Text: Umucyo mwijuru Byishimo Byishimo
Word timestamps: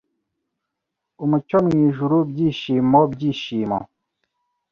Umucyo 1.23 1.57
mwijuru 1.65 2.15
Byishimo 2.29 2.99
Byishimo 3.13 3.79